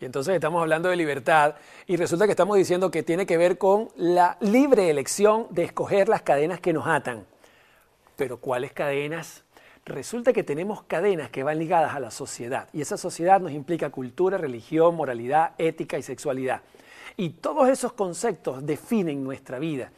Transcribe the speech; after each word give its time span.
Y 0.00 0.04
entonces 0.04 0.34
estamos 0.34 0.60
hablando 0.60 0.88
de 0.88 0.96
libertad 0.96 1.56
y 1.86 1.96
resulta 1.96 2.26
que 2.26 2.30
estamos 2.30 2.56
diciendo 2.56 2.90
que 2.90 3.02
tiene 3.02 3.26
que 3.26 3.36
ver 3.36 3.58
con 3.58 3.88
la 3.96 4.36
libre 4.40 4.90
elección 4.90 5.48
de 5.50 5.64
escoger 5.64 6.08
las 6.08 6.22
cadenas 6.22 6.60
que 6.60 6.72
nos 6.72 6.86
atan. 6.86 7.26
Pero 8.16 8.36
¿cuáles 8.38 8.72
cadenas? 8.72 9.42
Resulta 9.84 10.32
que 10.32 10.44
tenemos 10.44 10.84
cadenas 10.84 11.30
que 11.30 11.42
van 11.42 11.58
ligadas 11.58 11.94
a 11.94 12.00
la 12.00 12.12
sociedad 12.12 12.68
y 12.72 12.80
esa 12.80 12.96
sociedad 12.96 13.40
nos 13.40 13.52
implica 13.52 13.90
cultura, 13.90 14.38
religión, 14.38 14.94
moralidad, 14.94 15.52
ética 15.58 15.98
y 15.98 16.02
sexualidad. 16.02 16.62
Y 17.16 17.30
todos 17.30 17.68
esos 17.68 17.92
conceptos 17.92 18.64
definen 18.64 19.24
nuestra 19.24 19.58
vida 19.58 19.90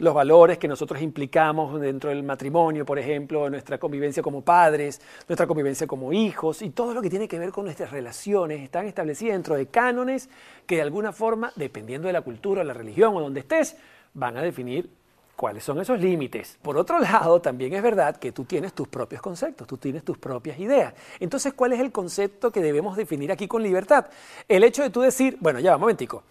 los 0.00 0.14
valores 0.14 0.56
que 0.56 0.66
nosotros 0.66 1.00
implicamos 1.02 1.78
dentro 1.78 2.08
del 2.08 2.22
matrimonio, 2.22 2.86
por 2.86 2.98
ejemplo, 2.98 3.50
nuestra 3.50 3.78
convivencia 3.78 4.22
como 4.22 4.40
padres, 4.40 4.98
nuestra 5.28 5.46
convivencia 5.46 5.86
como 5.86 6.10
hijos 6.12 6.62
y 6.62 6.70
todo 6.70 6.94
lo 6.94 7.02
que 7.02 7.10
tiene 7.10 7.28
que 7.28 7.38
ver 7.38 7.52
con 7.52 7.66
nuestras 7.66 7.90
relaciones 7.90 8.62
están 8.62 8.86
establecidas 8.86 9.34
dentro 9.34 9.56
de 9.56 9.66
cánones 9.66 10.30
que 10.66 10.76
de 10.76 10.82
alguna 10.82 11.12
forma, 11.12 11.52
dependiendo 11.54 12.06
de 12.06 12.14
la 12.14 12.22
cultura, 12.22 12.64
la 12.64 12.72
religión 12.72 13.14
o 13.14 13.20
donde 13.20 13.40
estés, 13.40 13.76
van 14.14 14.38
a 14.38 14.42
definir 14.42 14.88
cuáles 15.36 15.64
son 15.64 15.78
esos 15.80 16.00
límites. 16.00 16.58
Por 16.62 16.78
otro 16.78 16.98
lado, 16.98 17.42
también 17.42 17.74
es 17.74 17.82
verdad 17.82 18.16
que 18.16 18.32
tú 18.32 18.44
tienes 18.44 18.72
tus 18.72 18.88
propios 18.88 19.20
conceptos, 19.20 19.66
tú 19.66 19.76
tienes 19.76 20.02
tus 20.02 20.16
propias 20.16 20.58
ideas. 20.58 20.94
Entonces, 21.18 21.52
¿cuál 21.52 21.74
es 21.74 21.80
el 21.80 21.92
concepto 21.92 22.50
que 22.50 22.62
debemos 22.62 22.96
definir 22.96 23.30
aquí 23.30 23.46
con 23.46 23.62
libertad? 23.62 24.06
El 24.48 24.64
hecho 24.64 24.82
de 24.82 24.88
tú 24.88 25.02
decir, 25.02 25.36
bueno, 25.40 25.60
ya, 25.60 25.74
un 25.74 25.80
momentico, 25.82 26.22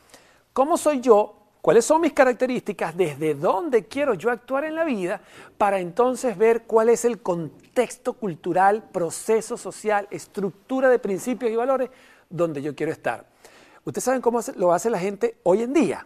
¿cómo 0.53 0.75
soy 0.75 1.01
yo 1.01 1.38
cuáles 1.61 1.85
son 1.85 2.01
mis 2.01 2.13
características, 2.13 2.95
desde 2.95 3.35
dónde 3.35 3.85
quiero 3.85 4.13
yo 4.13 4.31
actuar 4.31 4.63
en 4.63 4.75
la 4.75 4.85
vida, 4.85 5.21
para 5.57 5.79
entonces 5.79 6.37
ver 6.37 6.63
cuál 6.63 6.89
es 6.89 7.05
el 7.05 7.21
contexto 7.21 8.13
cultural, 8.13 8.83
proceso 8.91 9.57
social, 9.57 10.07
estructura 10.11 10.89
de 10.89 10.99
principios 10.99 11.51
y 11.51 11.55
valores 11.55 11.89
donde 12.29 12.61
yo 12.61 12.75
quiero 12.75 12.91
estar. 12.91 13.25
Ustedes 13.83 14.03
saben 14.03 14.21
cómo 14.21 14.39
lo 14.55 14.73
hace 14.73 14.89
la 14.89 14.99
gente 14.99 15.37
hoy 15.43 15.63
en 15.63 15.73
día. 15.73 16.05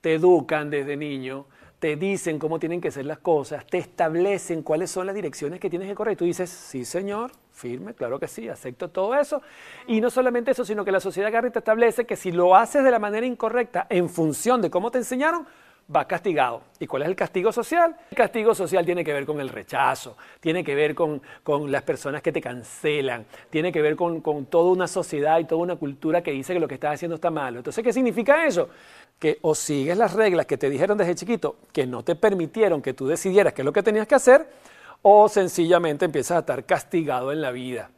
Te 0.00 0.14
educan 0.14 0.70
desde 0.70 0.96
niño, 0.96 1.46
te 1.84 1.96
dicen 1.96 2.38
cómo 2.38 2.58
tienen 2.58 2.80
que 2.80 2.90
ser 2.90 3.04
las 3.04 3.18
cosas, 3.18 3.66
te 3.66 3.76
establecen 3.76 4.62
cuáles 4.62 4.90
son 4.90 5.04
las 5.04 5.14
direcciones 5.14 5.60
que 5.60 5.68
tienes 5.68 5.86
que 5.86 5.94
correr. 5.94 6.14
Y 6.14 6.16
tú 6.16 6.24
dices, 6.24 6.48
sí, 6.48 6.82
señor, 6.82 7.32
firme, 7.52 7.92
claro 7.92 8.18
que 8.18 8.26
sí, 8.26 8.48
acepto 8.48 8.88
todo 8.88 9.14
eso. 9.14 9.42
Y 9.86 10.00
no 10.00 10.08
solamente 10.08 10.52
eso, 10.52 10.64
sino 10.64 10.82
que 10.82 10.90
la 10.90 10.98
sociedad 10.98 11.30
Garry 11.30 11.50
te 11.50 11.58
establece 11.58 12.06
que 12.06 12.16
si 12.16 12.32
lo 12.32 12.56
haces 12.56 12.84
de 12.84 12.90
la 12.90 12.98
manera 12.98 13.26
incorrecta, 13.26 13.86
en 13.90 14.08
función 14.08 14.62
de 14.62 14.70
cómo 14.70 14.90
te 14.90 14.96
enseñaron, 14.96 15.46
vas 15.86 16.06
castigado. 16.06 16.62
¿Y 16.80 16.86
cuál 16.86 17.02
es 17.02 17.08
el 17.08 17.16
castigo 17.16 17.52
social? 17.52 17.94
El 18.10 18.16
castigo 18.16 18.54
social 18.54 18.86
tiene 18.86 19.04
que 19.04 19.12
ver 19.12 19.26
con 19.26 19.38
el 19.40 19.50
rechazo, 19.50 20.16
tiene 20.40 20.64
que 20.64 20.74
ver 20.74 20.94
con, 20.94 21.20
las 21.70 21.82
personas 21.82 22.22
que 22.22 22.32
te 22.32 22.40
cancelan, 22.40 23.26
tiene 23.50 23.70
que 23.70 23.82
ver 23.82 23.94
con, 23.94 24.22
con, 24.22 24.46
toda 24.46 24.72
una 24.72 24.88
sociedad 24.88 25.38
y 25.38 25.44
toda 25.44 25.60
una 25.60 25.76
cultura 25.76 26.22
que 26.22 26.30
dice 26.30 26.54
que 26.54 26.60
lo 26.60 26.68
que 26.68 26.74
estás 26.76 26.94
haciendo 26.94 27.16
está 27.16 27.30
malo. 27.30 27.58
Entonces, 27.58 27.84
¿qué 27.84 27.92
significa 27.92 28.46
eso? 28.46 28.70
Que 29.18 29.38
o 29.42 29.54
sigues 29.54 29.96
las 29.96 30.12
reglas 30.12 30.46
que 30.46 30.58
te 30.58 30.68
dijeron 30.68 30.98
desde 30.98 31.14
chiquito, 31.14 31.56
que 31.72 31.86
no 31.86 32.02
te 32.02 32.14
permitieron 32.14 32.82
que 32.82 32.94
tú 32.94 33.06
decidieras 33.06 33.52
qué 33.52 33.62
es 33.62 33.66
lo 33.66 33.72
que 33.72 33.82
tenías 33.82 34.06
que 34.06 34.14
hacer, 34.14 34.48
o 35.02 35.28
sencillamente 35.28 36.04
empiezas 36.04 36.36
a 36.36 36.40
estar 36.40 36.64
castigado 36.64 37.32
en 37.32 37.40
la 37.40 37.50
vida. 37.50 37.90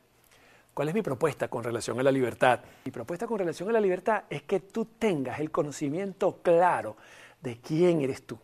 ¿Cuál 0.77 0.89
es 0.89 0.94
mi 0.94 1.00
propuesta 1.00 1.48
con 1.48 1.64
relación 1.64 1.98
a 1.98 2.03
la 2.03 2.12
libertad? 2.12 2.61
Mi 2.84 2.91
propuesta 2.91 3.27
con 3.27 3.39
relación 3.39 3.70
a 3.70 3.72
la 3.72 3.81
libertad 3.81 4.25
es 4.28 4.42
que 4.42 4.61
tú 4.61 4.84
tengas 4.98 5.41
el 5.41 5.50
conocimiento 5.50 6.41
claro 6.42 6.97
de 7.41 7.59
quién 7.59 8.03
eres 8.03 8.25
tú, 8.25 8.39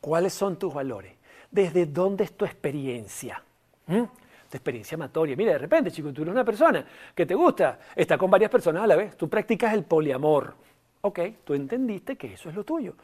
cuáles 0.00 0.32
son 0.32 0.58
tus 0.58 0.72
valores, 0.72 1.12
desde 1.50 1.84
dónde 1.84 2.24
es 2.24 2.32
tu 2.32 2.46
experiencia. 2.46 3.42
¿Mm? 3.88 4.04
Tu 4.50 4.56
experiencia 4.56 4.94
amatoria. 4.94 5.36
Mira, 5.36 5.52
de 5.52 5.58
repente, 5.58 5.90
chico, 5.90 6.12
tú 6.14 6.22
eres 6.22 6.32
una 6.32 6.44
persona 6.44 6.86
que 7.14 7.26
te 7.26 7.34
gusta, 7.34 7.78
está 7.94 8.16
con 8.16 8.30
varias 8.30 8.50
personas 8.50 8.84
a 8.84 8.86
la 8.86 8.96
vez, 8.96 9.14
tú 9.14 9.28
practicas 9.28 9.74
el 9.74 9.84
poliamor. 9.84 10.54
Ok, 11.00 11.20
tú 11.44 11.54
entendiste 11.54 12.16
que 12.16 12.34
eso 12.34 12.48
es 12.48 12.54
lo 12.54 12.64
tuyo. 12.64 12.94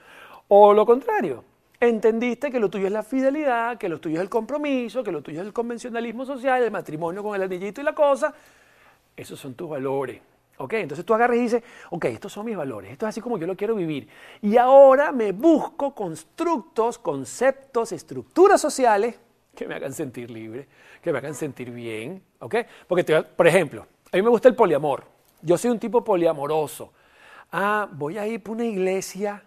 O 0.48 0.72
lo 0.72 0.84
contrario, 0.84 1.44
entendiste 1.80 2.50
que 2.50 2.60
lo 2.60 2.68
tuyo 2.68 2.86
es 2.86 2.92
la 2.92 3.02
fidelidad, 3.02 3.78
que 3.78 3.88
lo 3.88 4.00
tuyo 4.00 4.16
es 4.16 4.22
el 4.22 4.28
compromiso, 4.28 5.04
que 5.04 5.12
lo 5.12 5.22
tuyo 5.22 5.40
es 5.40 5.46
el 5.46 5.52
convencionalismo 5.52 6.24
social, 6.24 6.62
el 6.62 6.70
matrimonio 6.70 7.22
con 7.22 7.34
el 7.34 7.42
anillito 7.42 7.80
y 7.80 7.84
la 7.84 7.94
cosa. 7.94 8.34
Esos 9.16 9.38
son 9.38 9.54
tus 9.54 9.68
valores. 9.68 10.20
¿Ok? 10.56 10.74
Entonces 10.74 11.04
tú 11.04 11.14
agarras 11.14 11.36
y 11.36 11.40
dices, 11.40 11.62
ok, 11.90 12.04
estos 12.06 12.32
son 12.32 12.46
mis 12.46 12.56
valores, 12.56 12.92
esto 12.92 13.06
es 13.06 13.08
así 13.08 13.20
como 13.20 13.38
yo 13.38 13.46
lo 13.46 13.56
quiero 13.56 13.74
vivir. 13.74 14.08
Y 14.40 14.56
ahora 14.56 15.10
me 15.10 15.32
busco 15.32 15.94
constructos, 15.94 16.98
conceptos, 16.98 17.90
estructuras 17.90 18.60
sociales 18.60 19.18
que 19.54 19.66
me 19.66 19.74
hagan 19.74 19.92
sentir 19.92 20.30
libre, 20.30 20.68
que 21.02 21.12
me 21.12 21.18
hagan 21.18 21.34
sentir 21.34 21.70
bien. 21.70 22.22
¿Ok? 22.38 22.56
Porque, 22.86 23.22
por 23.22 23.46
ejemplo, 23.46 23.86
a 24.12 24.16
mí 24.16 24.22
me 24.22 24.30
gusta 24.30 24.48
el 24.48 24.54
poliamor. 24.54 25.04
Yo 25.42 25.58
soy 25.58 25.70
un 25.70 25.78
tipo 25.78 26.04
poliamoroso. 26.04 26.92
Ah, 27.56 27.88
voy 27.92 28.18
a 28.18 28.26
ir 28.26 28.42
por 28.42 28.56
una 28.56 28.64
iglesia 28.64 29.44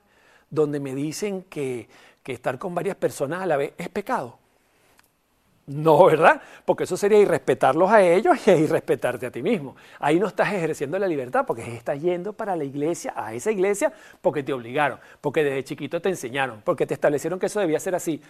donde 0.49 0.79
me 0.79 0.95
dicen 0.95 1.43
que, 1.49 1.89
que 2.23 2.31
estar 2.31 2.57
con 2.57 2.73
varias 2.73 2.95
personas 2.95 3.41
a 3.41 3.45
la 3.45 3.57
vez 3.57 3.73
es 3.77 3.89
pecado. 3.89 4.39
No, 5.65 6.05
¿verdad? 6.05 6.41
Porque 6.63 6.85
eso 6.85 6.95
sería 6.95 7.19
irrespetarlos 7.19 7.91
a 7.91 8.01
ellos 8.01 8.37
y 8.47 8.51
irrespetarte 8.63 9.25
a 9.25 9.31
ti 9.31 9.41
mismo. 9.41 9.75
Ahí 9.99 10.21
no 10.21 10.27
estás 10.27 10.53
ejerciendo 10.53 10.97
la 10.97 11.05
libertad 11.05 11.45
porque 11.45 11.75
estás 11.75 12.01
yendo 12.01 12.31
para 12.31 12.55
la 12.55 12.63
iglesia, 12.63 13.13
a 13.13 13.33
esa 13.33 13.51
iglesia, 13.51 13.91
porque 14.21 14.41
te 14.41 14.53
obligaron, 14.53 14.99
porque 15.19 15.43
desde 15.43 15.65
chiquito 15.65 16.01
te 16.01 16.07
enseñaron, 16.07 16.61
porque 16.63 16.85
te 16.85 16.93
establecieron 16.93 17.37
que 17.37 17.47
eso 17.47 17.59
debía 17.59 17.81
ser 17.81 17.93
así. 17.95 18.21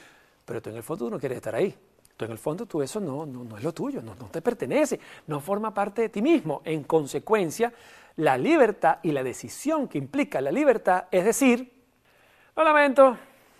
Pero 0.44 0.60
tú 0.60 0.72
en 0.72 0.78
el 0.78 0.84
fondo 0.84 1.08
no 1.12 1.20
quieres 1.20 1.36
estar 1.36 1.54
ahí. 1.54 1.78
Tú 2.18 2.26
en 2.26 2.32
el 2.32 2.40
fondo 2.40 2.66
tú 2.66 2.82
eso 2.82 3.00
no, 3.00 3.28
no, 3.28 3.44
no 3.44 3.58
es 3.58 3.64
lo 3.64 3.72
tuyo, 3.72 4.02
no, 4.02 4.16
no 4.16 4.26
te 4.26 4.42
pertenece, 4.42 5.00
no 5.28 5.40
forma 5.40 5.72
parte 5.72 6.02
de 6.02 6.10
ti 6.10 6.24
mismo. 6.24 6.62
En 6.66 6.84
consecuencia, 6.84 7.72
la 8.16 8.38
libertad 8.38 8.98
y 9.04 9.12
la 9.12 9.22
decisión 9.22 9.88
que 9.88 10.00
implica 10.00 10.42
la 10.42 10.52
libertad 10.52 11.06
es 11.12 11.24
decir, 11.24 11.72
lo 12.56 12.64
lamento, 12.64 13.16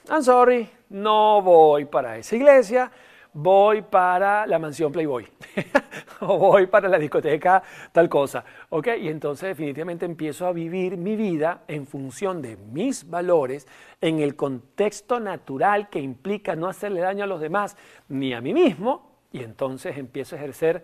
I'm 0.09 0.23
sorry, 0.23 0.68
no 0.90 1.44
voy 1.44 1.85
para 1.85 2.18
esa 2.18 2.35
iglesia, 2.35 2.91
voy 3.31 3.84
para 3.84 4.47
la 4.47 4.57
mansión 4.57 4.91
Playboy 4.91 5.28
o 6.22 6.38
voy 6.38 6.67
para 6.67 6.89
la 6.89 6.97
discoteca 6.97 7.61
tal 7.91 8.09
cosa, 8.09 8.44
¿ok? 8.69 8.88
Y 9.00 9.09
entonces 9.09 9.50
definitivamente 9.50 10.05
empiezo 10.05 10.47
a 10.47 10.51
vivir 10.51 10.97
mi 10.97 11.16
vida 11.16 11.63
en 11.67 11.88
función 11.88 12.41
de 12.41 12.57
mis 12.57 13.09
valores, 13.09 13.67
en 14.01 14.19
el 14.19 14.35
contexto 14.35 15.19
natural 15.19 15.89
que 15.89 16.00
implica 16.00 16.56
no 16.56 16.67
hacerle 16.67 17.01
daño 17.01 17.23
a 17.23 17.27
los 17.27 17.41
demás 17.41 17.77
ni 18.09 18.33
a 18.33 18.41
mí 18.41 18.53
mismo, 18.53 19.17
y 19.31 19.44
entonces 19.44 19.97
empiezo 19.97 20.35
a 20.35 20.39
ejercer 20.39 20.83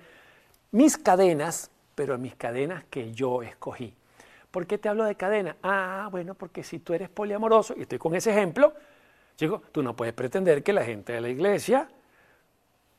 mis 0.72 0.98
cadenas, 0.98 1.72
pero 1.96 2.18
mis 2.18 2.36
cadenas 2.36 2.84
que 2.86 3.12
yo 3.12 3.42
escogí. 3.44 3.94
¿Por 4.52 4.68
qué 4.68 4.78
te 4.78 4.90
hablo 4.90 5.04
de 5.06 5.16
cadena? 5.16 5.58
Ah, 5.64 6.10
bueno, 6.12 6.36
porque 6.36 6.64
si 6.64 6.80
tú 6.80 6.94
eres 6.94 7.10
poliamoroso, 7.10 7.74
y 7.76 7.82
estoy 7.82 7.98
con 7.98 8.14
ese 8.16 8.32
ejemplo, 8.32 8.74
chico, 9.36 9.64
tú 9.72 9.82
no 9.82 9.96
puedes 9.96 10.14
pretender 10.14 10.62
que 10.62 10.74
la 10.74 10.84
gente 10.84 11.14
de 11.14 11.22
la 11.22 11.30
iglesia 11.30 11.90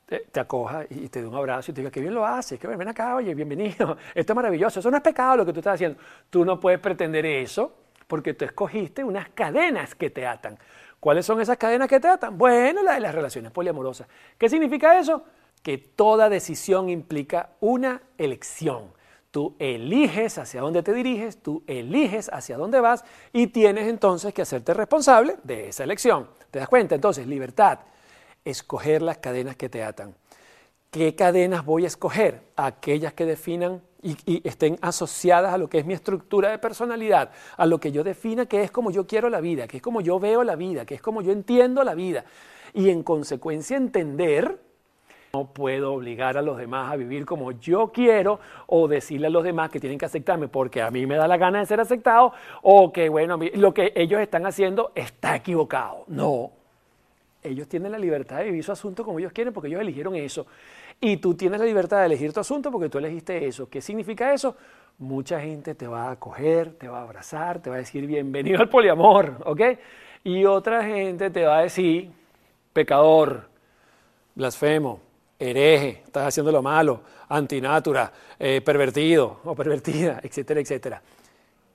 te, 0.07 0.41
acoja 0.41 0.85
y 0.91 1.09
te 1.09 1.23
dé 1.23 1.29
un 1.29 1.35
abrazo 1.35 1.71
y 1.71 1.75
te 1.75 1.81
diga 1.81 1.91
que 1.91 2.01
bien 2.01 2.15
lo 2.15 2.27
haces, 2.27 2.59
que 2.59 2.67
ven 2.67 2.89
acá, 2.89 3.17
oye, 3.17 3.35
bienvenido, 3.35 3.97
esto 4.15 4.33
es 4.33 4.37
maravilloso, 4.37 4.81
eso 4.81 4.91
no 4.91 4.97
es 4.97 5.03
pecado 5.03 5.39
lo 5.39 5.47
que 5.47 5.53
tú 5.53 5.61
estás 5.61 5.75
haciendo. 5.75 5.99
Tú 6.31 6.45
no 6.45 6.61
puedes 6.61 6.79
pretender 6.81 7.25
eso 7.25 7.75
porque 8.07 8.35
tú 8.35 8.45
escogiste 8.45 9.03
unas 9.03 9.31
cadenas 9.31 9.95
que 9.95 10.11
te 10.11 10.27
atan. 10.27 10.59
¿Cuáles 11.01 11.27
son 11.27 11.41
esas 11.41 11.57
cadenas 11.57 11.89
que 11.89 12.01
te 12.01 12.09
atan? 12.09 12.37
Bueno, 12.37 12.83
la 12.83 12.95
de 12.95 13.01
las 13.01 13.15
relaciones 13.15 13.53
poliamorosas. 13.53 14.07
¿Qué 14.39 14.49
significa 14.49 14.99
eso? 14.99 15.25
Que 15.63 15.79
toda 15.79 16.29
decisión 16.29 16.89
implica 16.89 17.51
una 17.61 18.03
elección. 18.19 18.93
Tú 19.31 19.57
eliges 19.59 20.39
hacia 20.39 20.61
dónde 20.61 20.83
te 20.83 20.93
diriges, 20.93 21.43
tú 21.43 21.65
eliges 21.67 22.31
hacia 22.33 22.57
dónde 22.57 22.81
vas 22.81 23.05
y 23.33 23.49
tienes 23.49 23.89
entonces 23.89 24.33
que 24.33 24.43
hacerte 24.43 24.73
responsable 24.75 25.37
de 25.43 25.71
esa 25.71 25.83
elección. 25.83 26.29
¿Te 26.51 26.61
das 26.61 26.69
cuenta? 26.69 26.95
Entonces, 26.95 27.27
libertad, 27.27 27.81
escoger 28.45 29.03
las 29.03 29.19
cadenas 29.19 29.57
que 29.57 29.69
te 29.69 29.83
atan. 29.83 30.15
¿Qué 30.91 31.15
cadenas 31.17 31.65
voy 31.65 31.85
a 31.85 31.89
escoger? 31.89 32.43
Aquellas 32.57 33.13
que 33.15 33.27
definan 33.27 33.83
y, 34.01 34.47
estén 34.47 34.79
asociadas 34.81 35.53
a 35.53 35.59
lo 35.59 35.69
que 35.69 35.79
es 35.79 35.87
mi 35.87 35.95
estructura 35.95 36.51
de 36.51 36.59
personalidad, 36.59 37.31
a 37.57 37.67
lo 37.67 37.81
que 37.81 37.91
yo 37.91 38.05
defina 38.05 38.47
que 38.47 38.63
es 38.63 38.71
como 38.71 38.91
yo 38.91 39.07
quiero 39.07 39.29
la 39.29 39.41
vida, 39.41 39.67
que 39.67 39.79
es 39.79 39.83
como 39.83 40.01
yo 40.03 40.21
veo 40.21 40.45
la 40.45 40.57
vida, 40.57 40.85
que 40.85 40.95
es 40.95 41.03
como 41.03 41.23
yo 41.23 41.33
entiendo 41.33 41.83
la 41.83 41.95
vida. 41.95 42.25
Y 42.75 42.91
en 42.91 43.03
consecuencia 43.03 43.77
entender, 43.77 44.61
no 45.33 45.47
puedo 45.47 45.95
obligar 45.95 46.37
a 46.37 46.43
los 46.43 46.59
demás 46.59 46.93
a 46.93 46.97
vivir 46.97 47.27
como 47.27 47.51
yo 47.53 47.91
quiero 47.93 48.39
o 48.67 48.87
decirle 48.87 49.27
a 49.27 49.31
los 49.31 49.43
demás 49.43 49.71
que 49.71 49.81
tienen 49.81 49.99
que 49.99 50.05
aceptarme 50.05 50.47
porque 50.47 50.81
a 50.81 50.93
mí 50.93 51.07
me 51.07 51.17
da 51.17 51.27
la 51.27 51.39
gana 51.39 51.59
de 51.59 51.67
ser 51.67 51.81
aceptado 51.81 52.33
o 52.63 52.93
que, 52.93 53.09
bueno, 53.09 53.39
lo 53.55 53.75
que 53.75 53.93
ellos 53.97 54.21
están 54.21 54.47
haciendo 54.47 54.93
está 54.95 55.35
equivocado. 55.35 56.05
No, 56.07 56.53
ellos 57.45 57.69
tienen 57.69 57.93
la 57.93 57.99
libertad 57.99 58.39
de 58.39 58.45
vivir 58.45 58.65
su 58.65 58.73
asunto 58.73 59.05
como 59.05 59.19
ellos 59.19 59.33
quieren 59.33 59.53
porque 59.53 59.69
ellos 59.69 59.81
eligieron 59.81 60.17
eso. 60.17 60.47
Y 61.01 61.19
tú 61.19 61.35
tienes 61.35 61.61
la 61.61 61.67
libertad 61.67 62.01
de 62.01 62.07
elegir 62.07 62.33
tu 62.33 62.41
asunto 62.41 62.73
porque 62.73 62.89
tú 62.89 62.99
elegiste 62.99 63.47
eso. 63.47 63.69
¿Qué 63.69 63.81
significa 63.81 64.33
eso? 64.33 64.57
Mucha 64.99 65.41
gente 65.41 65.75
te 65.75 65.87
va 65.87 66.09
a 66.09 66.13
acoger, 66.13 66.73
te 66.75 66.89
va 66.89 67.01
a 67.01 67.03
abrazar, 67.03 67.61
te 67.61 67.69
va 67.69 67.77
a 67.77 67.81
decir 67.81 68.07
bienvenido 68.07 68.61
al 68.61 68.69
poliamor, 68.69 69.37
¿ok? 69.45 69.61
Y 70.25 70.47
otra 70.47 70.83
gente 70.85 71.31
te 71.31 71.45
va 71.45 71.59
a 71.59 71.63
decir 71.63 72.11
pecador, 72.73 73.49
blasfemo, 74.35 75.01
hereje, 75.39 76.03
estás 76.05 76.29
haciendo 76.29 76.51
lo 76.51 76.63
malo, 76.63 77.03
antinatura, 77.29 78.11
eh, 78.39 78.63
pervertido 78.63 79.41
o 79.45 79.55
pervertida, 79.55 80.21
etcétera, 80.23 80.61
etcétera. 80.61 81.03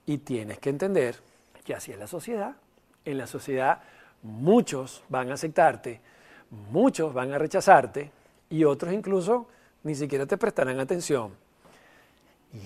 Y 0.08 0.18
tienes 0.20 0.58
que 0.58 0.72
entender 0.72 1.18
que 1.64 1.76
así 1.76 1.92
es 1.92 2.00
la 2.00 2.08
sociedad. 2.08 2.56
En 3.06 3.18
la 3.18 3.28
sociedad 3.28 3.82
muchos 4.24 5.04
van 5.10 5.30
a 5.32 5.34
aceptarte, 5.36 6.02
muchos 6.72 7.14
van 7.14 7.32
a 7.32 7.38
rechazarte 7.38 8.12
y 8.50 8.64
otros 8.64 8.94
incluso 8.94 9.48
ni 9.84 9.96
siquiera 9.96 10.26
te 10.26 10.38
prestarán 10.38 10.80
atención. 10.80 11.34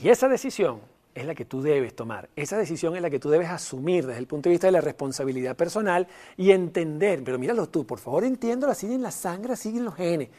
Y 0.02 0.10
esa 0.10 0.28
decisión 0.28 0.82
es 1.14 1.26
la 1.26 1.36
que 1.36 1.46
tú 1.46 1.62
debes 1.62 1.96
tomar. 1.96 2.30
Esa 2.36 2.58
decisión 2.58 2.96
es 2.96 3.02
la 3.02 3.10
que 3.10 3.20
tú 3.20 3.30
debes 3.30 3.50
asumir 3.50 4.08
desde 4.08 4.20
el 4.20 4.28
punto 4.28 4.50
de 4.50 4.54
vista 4.54 4.68
de 4.68 4.72
la 4.72 4.82
responsabilidad 4.82 5.56
personal 5.56 6.08
y 6.38 6.52
entender, 6.52 7.24
pero 7.24 7.38
míralo 7.38 7.68
tú, 7.70 7.86
por 7.86 8.00
favor 8.00 8.24
entiéndolo 8.24 8.72
así 8.72 8.92
en 8.92 9.02
la 9.02 9.12
sangre, 9.12 9.54
así 9.54 9.70
en 9.70 9.86
los 9.86 9.96
genes. 9.96 10.30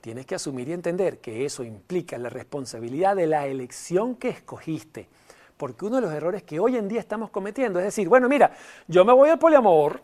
Tienes 0.00 0.26
que 0.26 0.36
asumir 0.36 0.68
y 0.68 0.72
entender 0.72 1.18
que 1.18 1.44
eso 1.44 1.64
implica 1.64 2.16
la 2.18 2.28
responsabilidad 2.28 3.16
de 3.16 3.26
la 3.26 3.46
elección 3.46 4.14
que 4.14 4.28
escogiste. 4.28 5.08
Porque 5.56 5.86
uno 5.86 5.96
de 5.96 6.02
los 6.02 6.12
errores 6.12 6.42
que 6.42 6.60
hoy 6.60 6.76
en 6.76 6.86
día 6.86 7.00
estamos 7.00 7.30
cometiendo 7.30 7.78
es 7.80 7.86
decir, 7.86 8.08
bueno, 8.08 8.28
mira, 8.28 8.52
yo 8.86 9.04
me 9.04 9.12
voy 9.12 9.30
al 9.30 9.38
poliamor, 9.38 10.00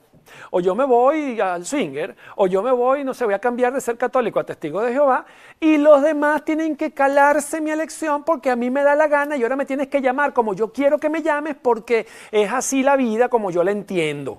o 0.51 0.61
yo 0.61 0.75
me 0.75 0.85
voy 0.85 1.41
al 1.41 1.65
swinger, 1.65 2.17
o 2.37 2.47
yo 2.47 2.63
me 2.63 2.73
voy, 2.73 3.05
no 3.05 3.15
sé, 3.15 3.25
voy 3.25 3.35
a 3.35 3.39
cambiar 3.39 3.73
de 3.73 3.81
ser 3.81 3.97
católico 3.97 4.41
a 4.41 4.45
testigo 4.45 4.81
de 4.83 4.93
Jehová, 4.93 5.25
y 5.61 5.79
los 5.79 6.03
demás 6.03 6.45
tienen 6.45 6.77
que 6.77 6.93
calarse 6.93 7.61
mi 7.61 7.71
elección 7.71 8.25
porque 8.25 8.51
a 8.51 8.57
mí 8.57 8.71
me 8.71 8.83
da 8.83 8.95
la 8.95 9.09
gana 9.09 9.37
y 9.37 9.43
ahora 9.43 9.57
me 9.57 9.67
tienes 9.67 9.89
que 9.89 10.01
llamar 10.01 10.33
como 10.33 10.55
yo 10.55 10.73
quiero 10.73 10.99
que 10.99 11.09
me 11.09 11.23
llames 11.23 11.57
porque 11.61 12.07
es 12.31 12.53
así 12.53 12.83
la 12.83 12.97
vida 12.97 13.29
como 13.29 13.51
yo 13.51 13.63
la 13.65 13.71
entiendo. 13.71 14.39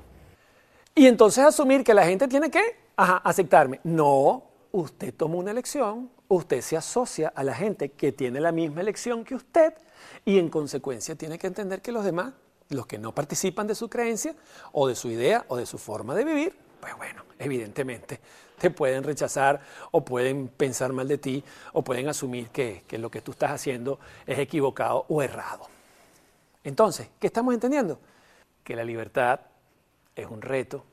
Y 0.95 1.07
entonces 1.07 1.43
asumir 1.43 1.83
que 1.83 1.93
la 1.93 2.05
gente 2.05 2.27
tiene 2.27 2.51
que 2.51 2.61
aceptarme. 2.95 3.79
No, 3.83 4.43
usted 4.71 5.13
toma 5.13 5.35
una 5.35 5.51
elección, 5.51 6.09
usted 6.27 6.61
se 6.61 6.77
asocia 6.77 7.33
a 7.35 7.43
la 7.43 7.55
gente 7.55 7.89
que 7.89 8.11
tiene 8.11 8.39
la 8.39 8.51
misma 8.51 8.81
elección 8.81 9.23
que 9.23 9.35
usted 9.35 9.73
y 10.25 10.37
en 10.37 10.49
consecuencia 10.49 11.15
tiene 11.15 11.37
que 11.39 11.47
entender 11.47 11.81
que 11.81 11.91
los 11.91 12.05
demás 12.05 12.33
los 12.73 12.87
que 12.87 12.97
no 12.97 13.13
participan 13.13 13.67
de 13.67 13.75
su 13.75 13.89
creencia 13.89 14.35
o 14.71 14.87
de 14.87 14.95
su 14.95 15.09
idea 15.09 15.45
o 15.47 15.57
de 15.57 15.65
su 15.65 15.77
forma 15.77 16.15
de 16.15 16.25
vivir, 16.25 16.55
pues 16.79 16.95
bueno, 16.97 17.23
evidentemente 17.39 18.19
te 18.59 18.69
pueden 18.69 19.03
rechazar 19.03 19.61
o 19.91 20.03
pueden 20.03 20.47
pensar 20.47 20.93
mal 20.93 21.07
de 21.07 21.17
ti 21.17 21.43
o 21.73 21.83
pueden 21.83 22.07
asumir 22.07 22.49
que, 22.49 22.83
que 22.87 22.97
lo 22.97 23.09
que 23.09 23.21
tú 23.21 23.31
estás 23.31 23.51
haciendo 23.51 23.99
es 24.25 24.39
equivocado 24.39 25.05
o 25.09 25.21
errado. 25.21 25.67
Entonces, 26.63 27.09
¿qué 27.19 27.27
estamos 27.27 27.53
entendiendo? 27.53 27.99
Que 28.63 28.75
la 28.75 28.83
libertad 28.83 29.41
es 30.15 30.27
un 30.27 30.41
reto 30.41 30.83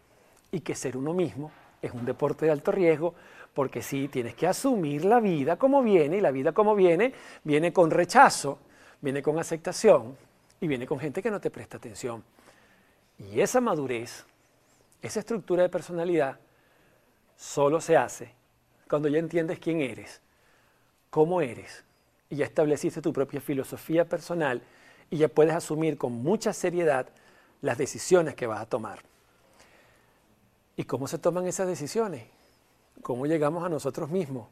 y 0.50 0.60
que 0.60 0.74
ser 0.74 0.96
uno 0.96 1.12
mismo 1.12 1.52
es 1.82 1.92
un 1.92 2.04
deporte 2.04 2.46
de 2.46 2.52
alto 2.52 2.72
riesgo 2.72 3.14
porque 3.54 3.82
sí, 3.82 4.08
tienes 4.08 4.34
que 4.34 4.46
asumir 4.46 5.04
la 5.04 5.20
vida 5.20 5.56
como 5.56 5.82
viene 5.82 6.18
y 6.18 6.20
la 6.20 6.30
vida 6.30 6.52
como 6.52 6.74
viene 6.74 7.12
viene 7.44 7.72
con 7.72 7.90
rechazo, 7.90 8.58
viene 9.00 9.22
con 9.22 9.38
aceptación, 9.38 10.16
y 10.60 10.66
viene 10.66 10.86
con 10.86 10.98
gente 10.98 11.22
que 11.22 11.30
no 11.30 11.40
te 11.40 11.50
presta 11.50 11.76
atención. 11.76 12.22
Y 13.18 13.40
esa 13.40 13.60
madurez, 13.60 14.24
esa 15.02 15.20
estructura 15.20 15.62
de 15.62 15.68
personalidad, 15.68 16.38
solo 17.36 17.80
se 17.80 17.96
hace 17.96 18.34
cuando 18.88 19.08
ya 19.08 19.18
entiendes 19.18 19.58
quién 19.58 19.80
eres, 19.80 20.20
cómo 21.10 21.40
eres, 21.40 21.84
y 22.28 22.36
ya 22.36 22.44
estableciste 22.44 23.00
tu 23.02 23.12
propia 23.12 23.40
filosofía 23.40 24.08
personal 24.08 24.62
y 25.10 25.18
ya 25.18 25.28
puedes 25.28 25.54
asumir 25.54 25.98
con 25.98 26.12
mucha 26.12 26.52
seriedad 26.52 27.08
las 27.60 27.78
decisiones 27.78 28.34
que 28.34 28.46
vas 28.46 28.60
a 28.60 28.66
tomar. 28.66 29.00
¿Y 30.76 30.84
cómo 30.84 31.08
se 31.08 31.18
toman 31.18 31.46
esas 31.46 31.66
decisiones? 31.66 32.24
¿Cómo 33.02 33.26
llegamos 33.26 33.64
a 33.64 33.68
nosotros 33.68 34.10
mismos? 34.10 34.48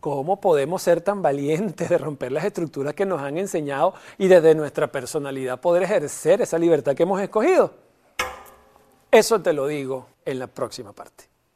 ¿Cómo 0.00 0.40
podemos 0.40 0.82
ser 0.82 1.02
tan 1.02 1.20
valientes 1.20 1.88
de 1.88 1.98
romper 1.98 2.32
las 2.32 2.44
estructuras 2.44 2.94
que 2.94 3.04
nos 3.04 3.20
han 3.20 3.36
enseñado 3.36 3.94
y 4.16 4.28
desde 4.28 4.54
nuestra 4.54 4.90
personalidad 4.90 5.60
poder 5.60 5.82
ejercer 5.82 6.40
esa 6.40 6.58
libertad 6.58 6.94
que 6.94 7.02
hemos 7.02 7.20
escogido? 7.20 7.74
Eso 9.10 9.40
te 9.42 9.52
lo 9.52 9.66
digo 9.66 10.06
en 10.24 10.38
la 10.38 10.46
próxima 10.46 10.92
parte. 10.92 11.29